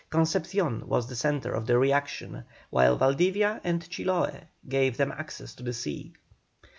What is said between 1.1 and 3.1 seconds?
centre of the reaction, while